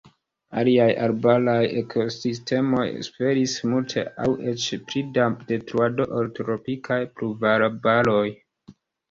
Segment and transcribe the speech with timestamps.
[0.59, 8.27] Aliaj arbaraj ekosistemoj suferis multe aŭ eĉ pli da detruado ol tropikaj pluvarbaroj.